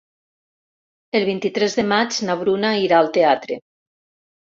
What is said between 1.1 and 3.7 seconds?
El vint-i-tres de maig na Bruna irà al teatre.